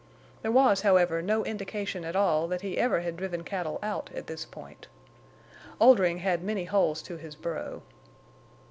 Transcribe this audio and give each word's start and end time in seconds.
There 0.41 0.51
was, 0.51 0.81
however, 0.81 1.21
no 1.21 1.45
indication 1.45 2.03
at 2.05 2.15
all 2.15 2.47
that 2.47 2.61
he 2.61 2.79
ever 2.79 3.01
had 3.01 3.15
driven 3.17 3.43
cattle 3.43 3.77
out 3.83 4.09
at 4.15 4.25
this 4.25 4.45
point. 4.45 4.87
Oldring 5.79 6.17
had 6.17 6.43
many 6.43 6.63
holes 6.65 7.03
to 7.03 7.17
his 7.17 7.35
burrow. 7.35 7.83